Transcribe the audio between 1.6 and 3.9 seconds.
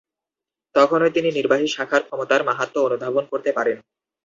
শাখার ক্ষমতার মাহাত্ম্য অনুধাবন করতে পারেন।